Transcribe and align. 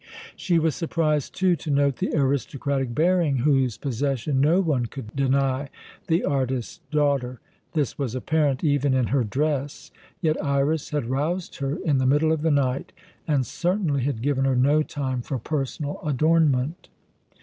She 0.35 0.57
was 0.57 0.73
surprised, 0.75 1.35
too, 1.35 1.55
to 1.57 1.69
note 1.69 1.97
the 1.97 2.15
aristocratic 2.15 2.95
bearing 2.95 3.37
whose 3.37 3.77
possession 3.77 4.41
no 4.41 4.59
one 4.59 4.87
could 4.87 5.15
deny 5.15 5.69
the 6.07 6.23
artist's 6.25 6.79
daughter. 6.89 7.39
This 7.73 7.99
was 7.99 8.15
apparent 8.15 8.63
even 8.63 8.95
in 8.95 9.09
her 9.13 9.23
dress, 9.23 9.91
yet 10.19 10.43
Iras 10.43 10.89
had 10.89 11.05
roused 11.05 11.57
her 11.57 11.75
in 11.85 11.99
the 11.99 12.07
middle 12.07 12.31
of 12.31 12.41
the 12.41 12.49
night, 12.49 12.93
and 13.27 13.45
certainly 13.45 14.01
had 14.01 14.23
given 14.23 14.43
her 14.45 14.55
no 14.55 14.81
time 14.81 15.21
for 15.21 15.37
personal 15.37 16.01
adornment. 16.03 16.89